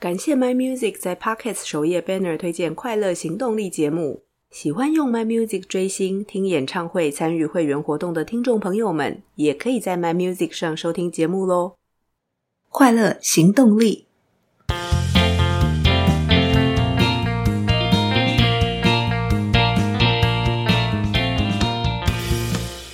[0.00, 4.22] 感谢 My Music 在 Podcast 首页 Banner 推荐快乐行动力节目。
[4.48, 11.74] 喜欢用 My Music 追星、听演唱会、参与会员活动的听众朋友们，也可以在 My Music 上收听节目喽。
[12.68, 14.06] 快乐行动力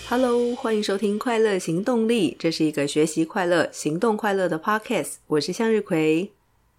[0.08, 6.30] ，Hello，欢迎收听快乐行动力，这是一个学习快乐、行动快乐的 Podcast，我是向日葵。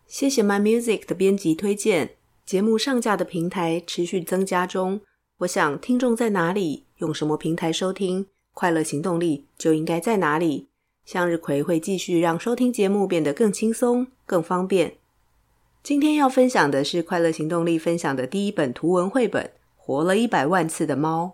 [0.08, 2.12] 谢谢 My Music 的编辑推荐，
[2.45, 5.02] 节目上架的平台持续增加中。
[5.40, 10.68] 我想听众在哪里，用什么平台收听，快乐行动力就应该在哪里。
[11.04, 14.95] 向日葵会继续让收听节目变得更轻松、更方便。
[15.84, 19.44] 今天要分享的是快乐行动力分享的第一本图文绘本
[19.76, 21.26] 《活了一百万次的猫》。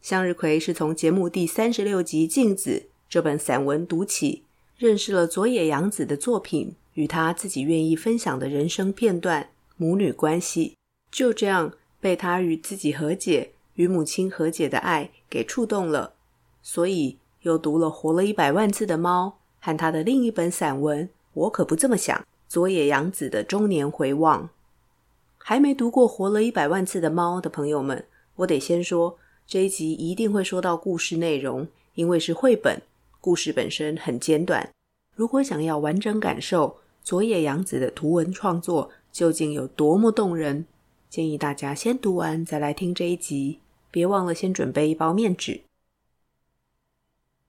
[0.00, 4.44] 向日葵是从节目第三十六集《镜子》这本散文读起，
[4.76, 6.74] 认识了佐野洋子的作品。
[6.96, 10.76] 与他自己愿意分享的人生片段，母女关系
[11.10, 16.14] 就这样被他与自己和解、与母亲和解的爱给触动了，
[16.62, 22.18] 所以又读了《活了一百万次的猫》和他的另一本散文《我可不这么想》。
[22.48, 24.48] 佐野洋子的中年回望，
[25.36, 28.06] 还没读过《活了一百万次的猫》的朋友们，
[28.36, 29.18] 我得先说
[29.48, 32.80] 这一集一定会说到故事内容，因为是绘本，
[33.20, 34.70] 故事本身很简短。
[35.16, 40.66] 如果想要完整感受，佐野洋子的图文创作究竟有多么动人？
[41.08, 43.60] 建议大家先读完再来听这一集，
[43.92, 45.60] 别忘了先准备一包面纸。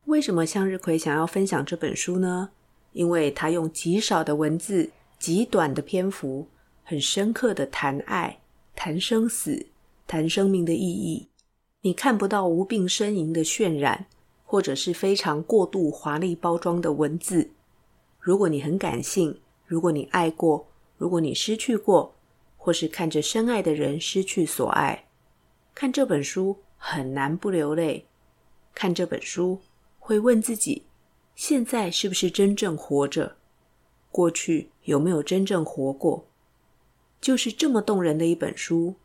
[0.05, 2.51] 为什么向日葵想要分享这本书呢？
[2.93, 6.45] 因为它用极少的文字、极短的篇幅，
[6.83, 8.37] 很深刻的谈爱、
[8.75, 9.65] 谈生死、
[10.05, 11.29] 谈生命的意义。
[11.81, 14.05] 你看不到无病呻吟的渲染，
[14.45, 17.49] 或者是非常过度华丽包装的文字。
[18.19, 20.65] 如果你很感性，如果你爱过，
[20.97, 22.15] 如果你失去过，
[22.55, 25.05] 或是看着深爱的人失去所爱，
[25.75, 28.07] 看这本书很难不流泪。
[28.73, 29.59] 看这本书
[29.99, 30.83] 会问自己：
[31.35, 33.35] 现在是不是真正活着？
[34.09, 36.25] 过去有没有真正活过？
[37.19, 38.95] 就是这么动人的一本书。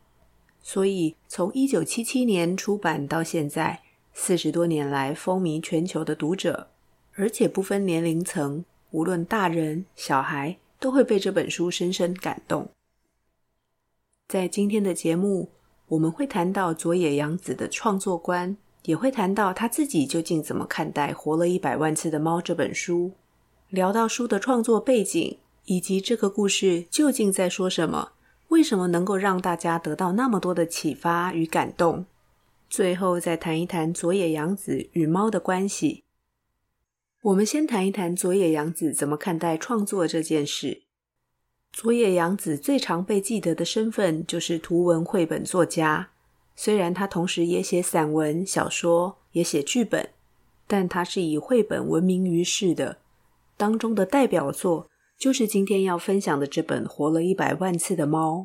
[0.61, 3.81] 所以从一九七七年出版到现在，
[4.13, 6.69] 四十多年来风靡全球的读者，
[7.15, 8.63] 而且不分年龄层。
[8.93, 12.69] 无论大人小孩都会被这本书深深感动。
[14.27, 15.49] 在今天的节目，
[15.87, 23.13] 我们会谈到佐野洋子的创作观，也会谈到他自己究竟怎么看待《活了一百万次的猫》这本书，
[23.69, 28.11] 聊到书的创作背景，以及这个故事究竟在说什么，
[28.49, 32.05] 为什么能够让大家得到那么多的启发与感动。
[32.69, 36.03] 最后再谈一谈佐野洋子与猫的关系。
[37.23, 40.83] 我们先谈一谈佐野洋子怎么看待创作这件事。
[41.71, 46.09] 佐野洋子最常被记得的身份就是图文绘本作家，
[46.53, 50.09] 虽然他同时也写散文、小说，也写剧本，
[50.67, 52.97] 但他是以绘本闻名于世的。
[53.55, 58.35] 当中的代表作就是今天要分享的这本《活了一百万次的猫》。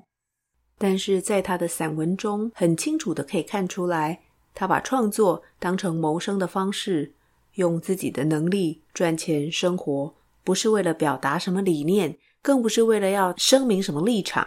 [0.78, 4.20] 但是在他的散文中，很清楚的可以看出来，
[4.54, 7.14] 他把创作当成谋生的方式。
[7.58, 10.14] 用自己的能力赚钱生活，
[10.44, 14.46] 不是为了表达什么理念，更不是为了要声明什么立场。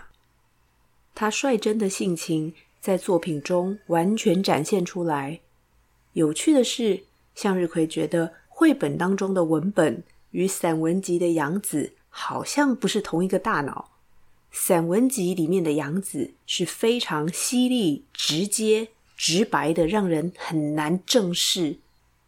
[1.13, 5.41] 他率真的性情在作品中完全展现出来。
[6.13, 7.03] 有趣的是，
[7.35, 10.01] 向日葵觉得绘本当中的文本
[10.31, 13.91] 与散文集的杨子好像不是同一个大脑。
[14.53, 21.77] 散文集里面的杨子是非常犀利、直接、直白的，让人很难正视。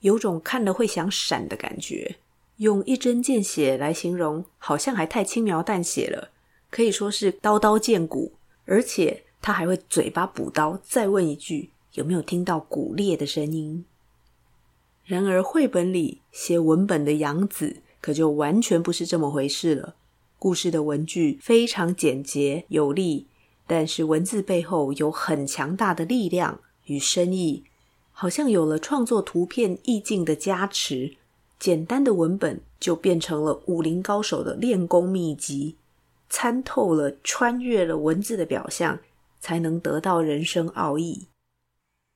[0.04, 2.18] 有种看了会想闪的感觉，
[2.58, 6.30] 用一针见血来形容，好像还太轻描淡写了，
[6.70, 8.34] 可以说是刀刀见骨。
[8.66, 13.86] 而且他还会嘴巴补刀，再问一句有没有听到骨裂的声音。
[15.06, 19.96] 然而绘本里写文本的杨子可就完全不是这么回事了。
[20.38, 23.28] 故事的文句非常简洁有力，
[23.66, 27.64] 但是文字背后有很强大的力量与深意。
[28.14, 31.18] 好像有了创作图片意境的加持，
[31.60, 35.76] 简单的文本就变成了武林高手的练功秘籍，
[36.30, 39.00] 参透了、穿越了文字的表象，
[39.40, 41.28] 才能得到人生奥义。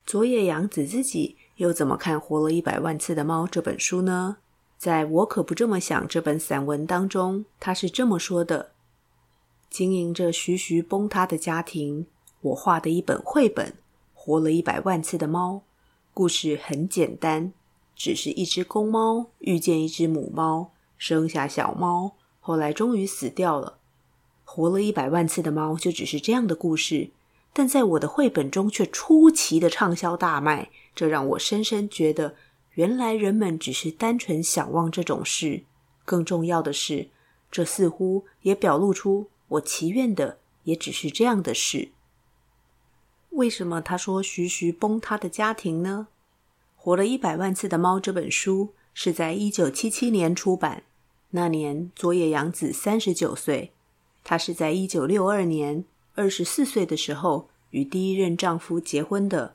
[0.06, 4.38] 佐野洋子自己又怎么看《活了一百万次的猫》这本书呢？
[4.78, 8.70] 在我可不这么想这本散文当中，他是这么说的：
[9.68, 12.06] 经营着徐徐崩塌的家庭，
[12.40, 13.66] 我画的一本绘本
[14.14, 15.62] 《活了一百万次的猫》。
[16.18, 17.52] 故事很简单，
[17.94, 23.78] 只是一只公猫遇见一只母猫，生下小猫，后来终于死掉了。
[24.42, 27.10] 活了一百万次的猫就只是这样的故事，
[27.52, 32.34] 但在我的绘本中却出奇的畅销大卖，这让我深深觉得，
[32.72, 35.62] 原来人们只是单纯想望这种事。
[36.04, 37.10] 更重要的是，
[37.48, 41.92] 这似乎也表露出我祈愿的也只是这样的事。
[43.30, 46.08] 为什么他说徐徐崩塌的家庭呢？
[46.74, 50.82] 活了一百万次的猫这本书是在一九七七年出版，
[51.30, 53.72] 那年佐野洋子三十九岁。
[54.24, 55.84] 她是在一九六二年
[56.14, 59.54] 二十四岁的时候与第一任丈夫结婚的。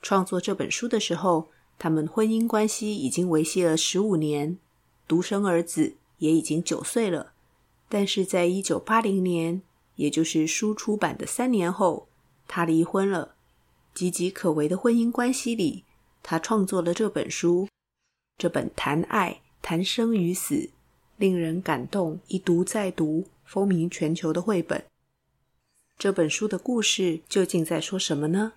[0.00, 1.48] 创作这本书的时候，
[1.78, 4.58] 他们婚姻关系已经维系了十五年，
[5.06, 7.32] 独生儿子也已经九岁了。
[7.88, 9.62] 但是在一九八零年，
[9.96, 12.08] 也就是书出版的三年后，
[12.48, 13.34] 他离婚了。
[13.94, 15.84] 岌岌可危的婚姻关系里，
[16.22, 17.68] 他创作了这本书，
[18.38, 20.70] 这本谈爱、谈生与死，
[21.16, 23.28] 令人感动，一读再读。
[23.44, 24.86] 风靡全球的绘本，
[25.98, 28.54] 这本书的故事究竟在说什么呢？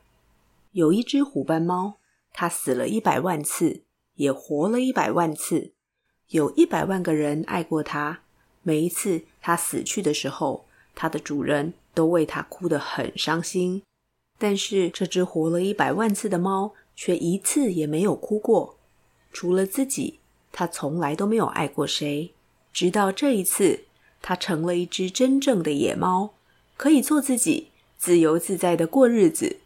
[0.71, 1.97] 有一只虎斑猫，
[2.31, 3.83] 它死了一百万次，
[4.13, 5.73] 也活了一百万次，
[6.29, 8.21] 有一百万个人爱过它。
[8.61, 10.65] 每一次它死去的时候，
[10.95, 13.83] 它的主人都为它哭得很伤心。
[14.39, 18.77] 但是这只活了一百万次的猫，却一次也没有哭过。
[19.31, 20.19] 除了自己，
[20.51, 22.33] 它从来都没有爱过谁，
[22.73, 23.85] 直到这一次。
[24.21, 26.33] 它成了一只真正的野猫，
[26.77, 29.57] 可以做自己，自由自在的过日子。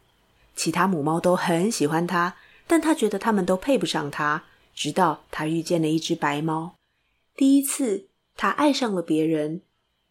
[0.54, 2.36] 其他母猫都很喜欢它，
[2.66, 4.44] 但它觉得它们都配不上它。
[4.74, 6.74] 直到它遇见了一只白猫，
[7.34, 8.06] 第一次
[8.36, 9.62] 它爱上了别人，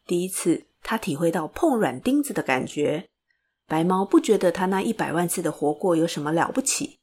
[0.06, 3.10] 第一次他体会到碰软钉子的感觉。
[3.68, 6.98] 白猫不觉得他那一百万次的活过有什么了不起。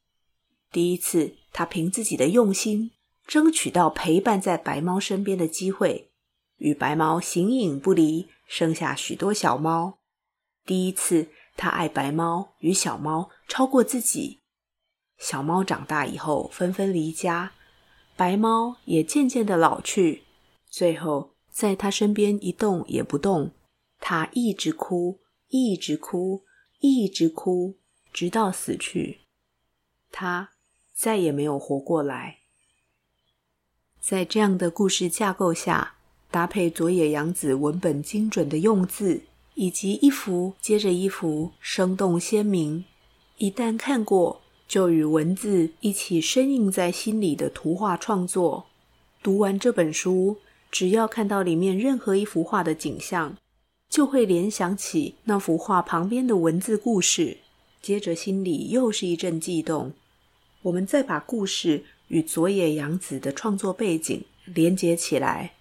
[0.72, 2.90] 第一次，他凭自己的用心，
[3.28, 6.10] 争取到陪伴在白猫身边的机会。
[6.56, 9.98] 与白猫形影不离，生下许多小猫。
[10.64, 14.40] 第一次，他爱白猫与小猫超过自己。
[15.16, 17.52] 小猫长大以后纷纷离家，
[18.16, 20.24] 白猫也渐渐的老去。
[20.68, 23.52] 最后，在他身边一动也不动，
[24.00, 26.44] 他一直哭，一直哭，
[26.80, 27.76] 一直哭，
[28.12, 29.20] 直到死去。
[30.10, 30.50] 他
[30.94, 32.38] 再也没有活过来。
[34.00, 35.94] 在这样的故事架构下。
[36.28, 39.22] 搭配佐野洋子文本精准的用字，
[39.54, 42.84] 以及一幅接着一幅生动鲜明，
[43.38, 48.66] 一旦看过就与文字一起深印在心里的图画创作。
[49.22, 50.36] 读完这本书，
[50.70, 53.38] 只要看到里面任何一幅画的景象，
[53.88, 57.38] 就会联想起那幅画旁边的文字故事，
[57.80, 59.92] 接着心里又是一阵悸动。
[60.62, 65.52] 我们再把故事与佐野洋子的创作背景连接起来。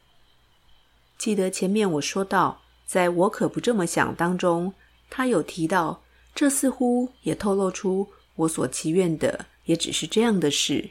[1.18, 4.74] 记得前面我说到，在我可不这么想当中，
[5.10, 6.02] 他有提到，
[6.34, 10.90] 这似乎也透露出我所祈愿的也只是这样的事。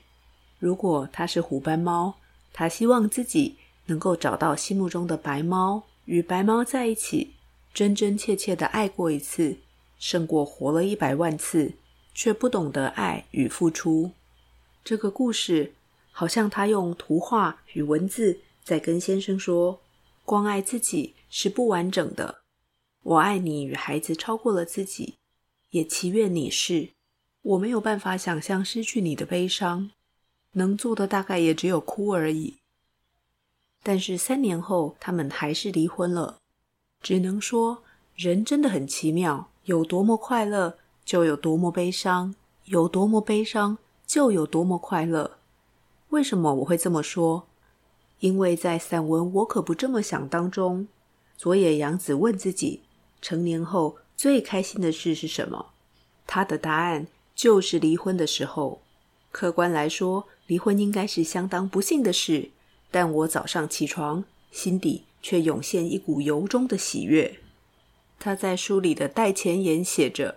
[0.59, 2.15] 如果他是虎斑猫，
[2.53, 3.57] 他希望自己
[3.87, 7.35] 能够找到心目中的白猫，与白猫在一起，
[7.73, 9.57] 真真切切的爱过一次，
[9.99, 11.75] 胜过活了一百万次
[12.15, 14.13] 却不懂得爱与付出。
[14.85, 15.75] 这个故事
[16.11, 19.81] 好像他用图画与文字在跟先生说。
[20.27, 22.41] 光爱自己是不完整的。
[23.03, 25.17] 我爱你与孩子超过了自己，
[25.69, 26.89] 也祈愿你是。
[27.43, 29.91] 我没有办法想象失去你的悲伤，
[30.53, 32.57] 能做的大概也只有哭而已。
[33.85, 36.39] 但是三年后，他们还是离婚了。
[37.03, 37.85] 只能说，
[38.17, 43.77] 人真的很奇妙，有多么快乐，就有多么悲伤；有多么悲伤，
[44.07, 45.39] 就有多么快乐。
[46.09, 47.47] 为什么我会这么说？
[48.21, 50.89] 因为在散文《我可不这么想》当中，
[51.37, 52.81] 佐野洋子问自己：
[53.21, 55.67] 成年后最开心的事是什么？
[56.27, 58.81] 他的答案就是离婚的时候。
[59.31, 62.51] 客观来说，离婚应该是相当不幸的事，
[62.95, 64.23] 但我早上起床，
[64.53, 67.41] 心底却涌现一股由衷的喜悦。
[68.21, 70.37] 他在书里的带前言写着：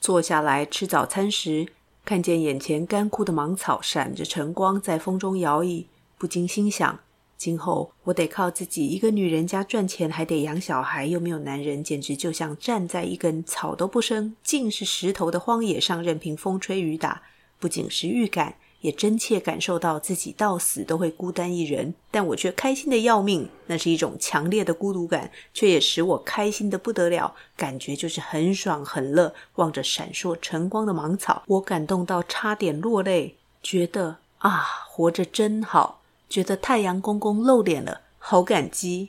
[0.00, 1.68] 坐下来吃早餐时，
[2.04, 5.84] 看见眼前干枯的芒草闪着晨光，在风中摇曳。
[6.18, 6.98] 不禁心想：
[7.36, 17.22] 今后我得靠自己一个女人家赚钱，还得养小孩，又没有男人，简直就像站在一根草都不生、尽是石头的荒野上，任凭风吹雨打。
[17.60, 23.48] 不仅是预感，也真切感受到自己到死都会孤单一人，但我却开心的要命。
[23.66, 27.34] 那是一种强烈的孤独感，却也使我开心的不得了。
[27.56, 29.34] 感觉就是很爽很乐。
[29.56, 36.00] 望着闪烁晨光的芒草，我感动到差点落泪，觉得啊，活着真好。
[36.28, 39.08] 觉得太阳公公露脸了，好感激。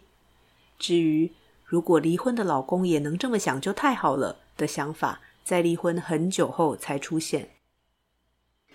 [0.80, 1.32] 至于
[1.66, 7.50] 如果离婚的老公也能这么想，就太好了的想法，在离婚很久后才出现。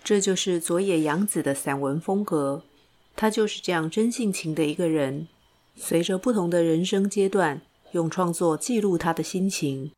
[0.05, 2.61] 这就是佐野洋子的散文风格，
[3.15, 5.27] 他就是这样真性情的一个人，
[5.75, 9.91] 随着不同的人生阶段，用创作记录他的心情。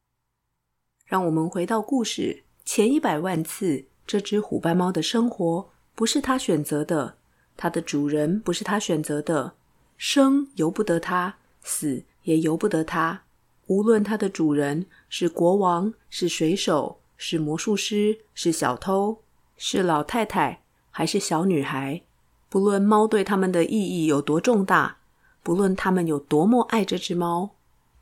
[1.05, 7.17] 让我们回到故事前一百万次，这只虎斑猫的生活不是他选择的，
[7.57, 9.55] 它的主人不是他选择的，
[9.97, 13.23] 生由不得他，死也由不得他。
[13.65, 19.23] 无论它的主人是国王，是水手，是魔术师，是小偷。
[19.57, 20.61] 是老太太
[20.91, 22.03] 还是小女孩，
[22.47, 24.97] 不论猫对他们的意义有多重大，
[25.41, 27.49] 不论他们有多么爱这只猫，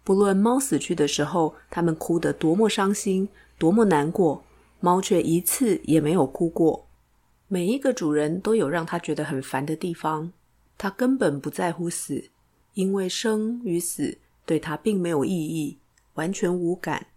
[0.03, 4.43] 不论猫死去的时候他们哭得多么伤心、多么难过，
[4.81, 6.85] 猫却一次也没有哭过。
[7.47, 10.33] 每一个主人都有让他觉得很烦的地方，
[10.77, 12.29] 他根本不在乎死，
[12.73, 15.77] 因为生与死对他并没有意义，
[16.15, 17.07] 完全无感。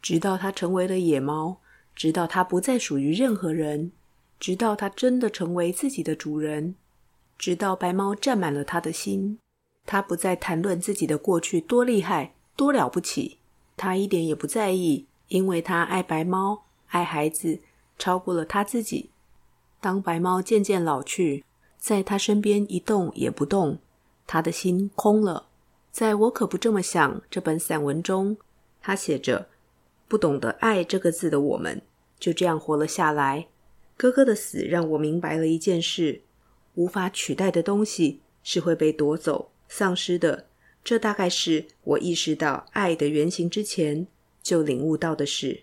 [0.00, 1.58] 直到他成为了野猫。
[1.98, 3.90] 直到他不再属于任何人，
[4.38, 6.76] 直到他真的成为自己的主人，
[7.36, 9.40] 直到白猫占满了他的心，
[9.84, 13.38] 他不再谈论自己的过去多厉害、多了不起，
[13.76, 17.58] 他一点也不在意，因为他爱白猫、爱孩子，
[17.98, 19.10] 超过了他自己。
[19.80, 21.44] 当白猫渐渐老去，
[21.78, 23.80] 在他身边一动也不动，
[24.24, 25.48] 他的心空了。
[25.90, 28.36] 在我可不这么想这本散文中，
[28.80, 29.48] 他写着。
[30.10, 31.82] 不懂得爱这个字的我们，
[32.18, 33.48] 就这样活了下来。
[33.96, 36.22] 哥哥的死让我明白了一件事：
[36.74, 40.46] 无法取代的东西是会被夺走、丧失的。
[40.84, 44.06] 这大概是我意识到爱的原型之前
[44.42, 45.62] 就领悟到的事。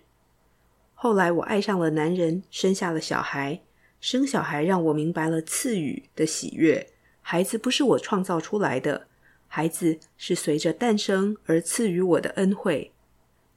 [0.94, 3.60] 后来我爱上了男人，生下了小孩。
[3.98, 6.86] 生小孩让我明白了赐予的喜悦。
[7.22, 9.08] 孩子不是我创造出来的，
[9.48, 12.92] 孩子是随着诞生而赐予我的恩惠。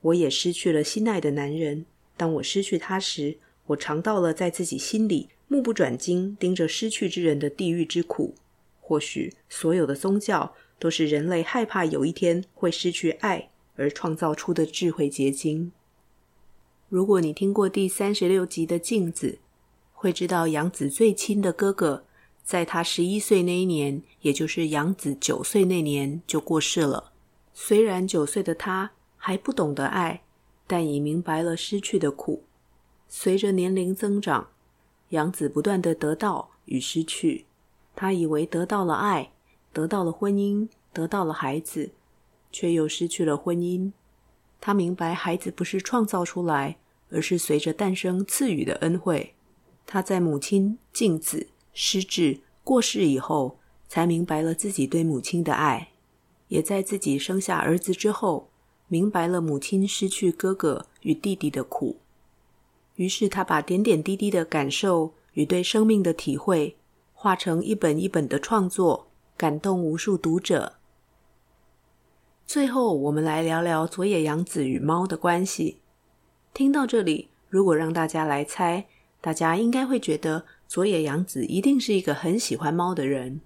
[0.02, 1.86] 我也失去了心爱的男人。
[2.20, 8.36] 当我失去他时，我尝到了在自己心里目不转睛盯着失去之人的地狱之苦。
[8.82, 15.72] 或许所有的宗教都是人类害怕有一天会失去爱而创造出的智慧结晶。
[16.90, 19.40] 如果你听过第三十六集的镜子，
[19.94, 22.04] 会知道杨子最亲的哥哥，
[22.44, 27.14] 在他十一岁那一年，也就是杨子九岁那年就过世了。
[27.54, 30.24] 虽然九岁的他，还不懂得爱，
[30.70, 32.44] 但已明白了失去的苦。
[33.08, 34.50] 随着年龄增长，
[35.10, 37.48] 杨子不断地得到与失去。
[37.96, 39.32] 他以为得到了爱，
[39.74, 41.90] 得到了婚姻，得到了孩子，
[42.52, 43.92] 却又失去了婚姻。
[44.62, 46.78] 他明白孩子不是创造出来，
[47.10, 49.34] 而是随着诞生赐予的恩惠。
[49.88, 53.58] 他在母亲静子失智过世以后，
[53.88, 55.90] 才明白了自己对母亲的爱，
[56.50, 58.52] 也在自己生下儿子之后。
[58.90, 61.98] 明白了母亲失去哥哥与弟弟的苦，
[62.96, 66.76] 于是他把点点滴滴的感受与对生命的体会，
[67.14, 70.74] 化成一本一本的创作，感动无数读者。
[72.48, 75.82] 最后，我们来聊聊佐野洋子与猫的关系。
[76.52, 78.88] 听到这里，如果让大家来猜，
[79.22, 83.42] 大家应该会觉得佐野洋子一定是一个很喜欢猫的人。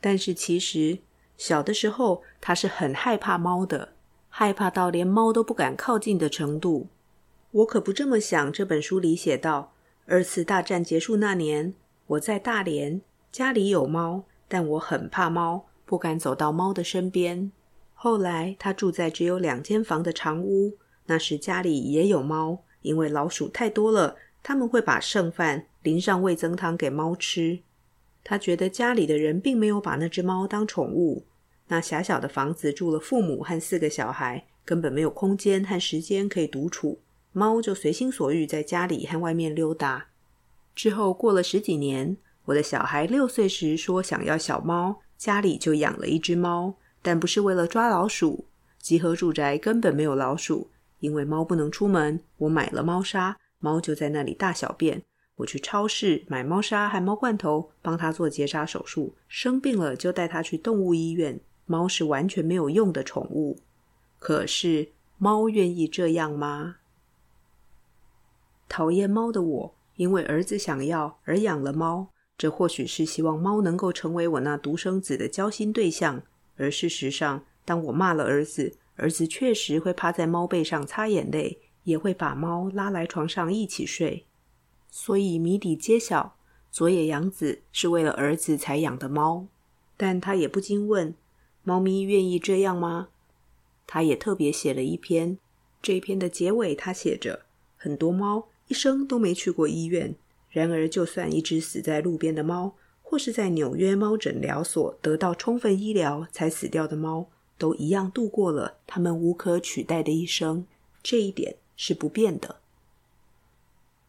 [0.00, 0.98] 但是其实，
[1.36, 3.92] 小的时候他是很害怕猫的。
[4.34, 6.86] 害怕到连猫都不敢靠近的程度，
[7.50, 8.50] 我可不这么想。
[8.50, 9.74] 这本书里写道：
[10.06, 11.74] 二次大战结束那年，
[12.06, 17.52] 我在大连，家里有猫，但我很怕猫，不敢走到猫的身边。
[17.92, 27.58] 后来他住在只有两间房的长屋，那时家里也有猫，因为老鼠太多了，他们会把剩饭淋上味增汤给猫吃。
[28.24, 31.26] 他觉得家里的人并没有把那只猫当宠物。
[31.68, 37.00] 那狭小的房子住了父母和四个小孩，根本没有空间和时间可以独处。
[37.32, 40.08] 猫就随心所欲在家里和外面溜达。
[40.74, 48.46] 之后过了十几年，我的小孩六岁时说想要小猫，家里就养了一只猫，但不是为了抓老鼠。
[48.78, 52.20] 集合住宅根本没有老鼠，因为猫不能出门。
[52.36, 55.02] 我买了猫砂，猫就在那里大小便。
[55.36, 59.14] 我去超市买猫砂和猫罐头，帮它做结扎手术。
[59.28, 61.40] 生病了就带它去动物医院。
[61.72, 63.58] 猫是完全没有用的宠物，
[64.18, 66.76] 可是猫愿意这样吗？
[68.68, 76.22] 讨厌猫的我，因为儿子想要而养了猫，这或许是希望猫能够成为我那独生子的交心对象。
[76.58, 84.26] 而事实上，当我骂了儿子，儿子确实会趴在猫背上擦眼泪，也会把猫拉来床上一起睡。
[84.90, 86.36] 所以谜底揭晓：
[86.70, 89.46] 佐野洋子是为了儿子才养的猫，
[89.96, 91.14] 但他也不禁问。
[91.62, 93.08] 猫咪愿意这样吗？
[93.86, 95.38] 他也特别写了一篇。
[95.80, 97.44] 这一篇的结尾，他写着：
[97.76, 100.14] 很多猫一生都没去过医院，
[100.48, 107.28] 然而就算一只死在路边的猫，或是在纽约猫诊疗所得到充分医疗才死掉的猫，
[107.58, 110.66] 都一样度过了他们无可取代的一生。
[111.02, 112.60] 这一点是不变的。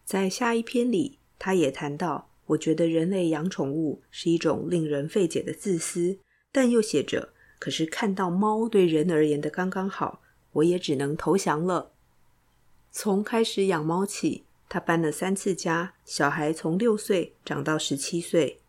[0.06, 6.20] 在下一篇里，他也谈到，我觉得人类养宠物是一种令人费解的自私，
[6.52, 7.33] 但又写着，
[7.64, 10.20] 可是看到猫对人而言的刚刚好，
[10.52, 11.94] 我也只能投降了。
[12.92, 18.60] 从开始养猫起，他搬了三次家，小孩从六岁长到十七岁，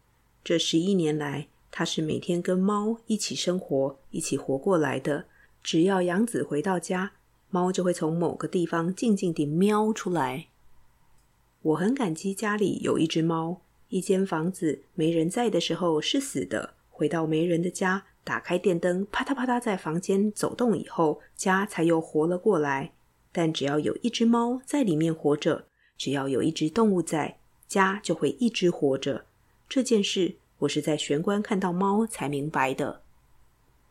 [0.45, 5.25] 这十一年来，他是每天跟猫一起生活，一起活过来的。
[5.61, 7.15] 只要杨子回到家，
[7.51, 10.47] 猫就会从某个地方静静地喵出来。
[11.63, 13.61] 我很感激家里有一只猫。
[13.89, 22.93] 一间房子没人在的时候是死的，回到没人的家，打开电灯，啪嗒啪嗒在房间走动以后，家才又活了过来。
[23.31, 25.67] 但只要有一只猫在里面活着，
[25.97, 27.37] 只要有一只动物在，
[27.69, 29.27] 家就会一直活着。
[29.69, 33.03] 这件事我是在玄关看到猫才明白的。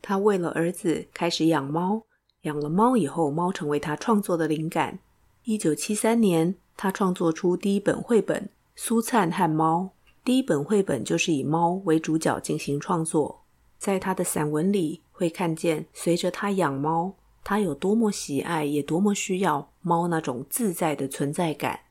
[0.01, 2.03] 他为了儿子开始养猫，
[2.41, 4.99] 养了猫以后，猫成为他创作的灵感。
[5.43, 6.55] 一九七三年。
[6.75, 9.91] 他创作出第一本绘本《苏灿和猫》。
[10.25, 13.42] 第一本绘本就是以猫为主角进行创作。
[13.83, 21.81] 在他的散文里，会看见随着他养猫，他有多么喜爱，也多么需要猫那种自在的存在感。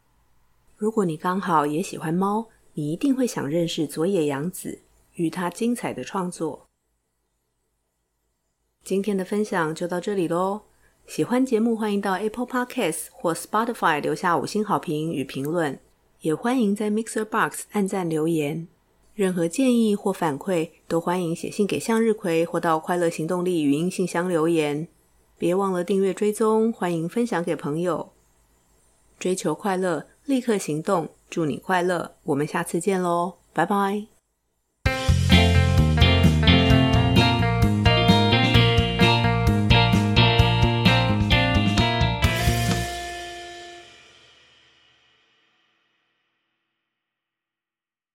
[0.79, 4.81] 如果你刚好也喜欢猫，你一定会想认识佐野洋子
[5.17, 6.67] 与他精彩的创作。
[8.83, 10.63] 今天的分享就到这里喽。
[11.07, 15.79] 喜欢节目，欢迎到 Apple Podcast 或 Spotify 留下五星好评与评论，
[16.23, 18.67] 也欢迎在 Mixer Box 按赞留言。
[19.15, 24.87] 任何建议或反馈都欢迎写信给向日葵，或到快乐行动力语音信箱留言。
[25.39, 28.13] 别忘了订阅追踪，欢迎分享给朋友。
[29.19, 32.17] 追求快乐，立刻行动，祝你快乐。
[32.25, 34.12] 我们下次见喽，拜拜。